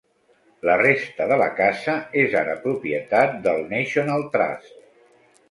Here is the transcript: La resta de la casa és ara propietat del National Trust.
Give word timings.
La 0.69 0.77
resta 0.81 1.27
de 1.31 1.37
la 1.41 1.49
casa 1.59 1.97
és 2.23 2.33
ara 2.41 2.57
propietat 2.65 3.37
del 3.45 3.63
National 3.77 4.27
Trust. 4.39 4.77